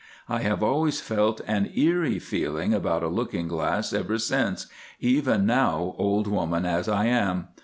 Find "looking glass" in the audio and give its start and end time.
3.07-3.93